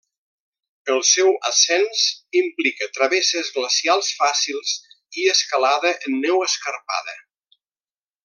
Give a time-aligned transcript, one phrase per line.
[0.93, 2.05] El seu ascens
[2.41, 4.73] implica travesses glacials fàcils
[5.25, 7.17] i escalada en neu escarpada.